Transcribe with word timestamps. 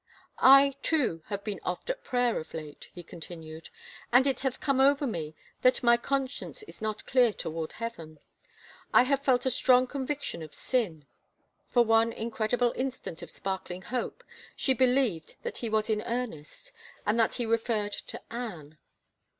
I, 0.39 0.77
too, 0.81 1.21
have 1.27 1.43
been 1.43 1.59
oft 1.63 1.87
at 1.91 2.03
prayer 2.03 2.39
of 2.39 2.55
late," 2.55 2.89
he 2.91 3.03
continued, 3.03 3.69
and 4.11 4.25
it 4.25 4.39
hath 4.39 4.59
come 4.59 4.79
over 4.79 5.05
me 5.05 5.35
that 5.61 5.83
my 5.83 5.95
conscience 5.95 6.63
is 6.63 6.81
not 6.81 7.05
clear 7.05 7.31
toward 7.31 7.73
Heaven. 7.73 8.17
I 8.91 9.03
have 9.03 9.23
felt 9.23 9.45
a 9.45 9.51
strong 9.51 9.85
conviction 9.85 10.41
of 10.41 10.49
it 10.49 10.55
sm. 10.55 11.01
For 11.69 11.85
one 11.85 12.11
incredible 12.13 12.73
instant 12.75 13.21
of 13.21 13.29
sparkling 13.29 13.83
hope 13.83 14.23
she 14.55 14.73
be 14.73 14.87
lieved 14.87 15.35
that 15.43 15.59
he 15.59 15.69
was 15.69 15.87
in 15.87 16.01
earnest 16.01 16.71
and 17.05 17.19
that 17.19 17.35
he 17.35 17.45
referred 17.45 17.93
to 17.93 18.19
Anne. 18.33 18.79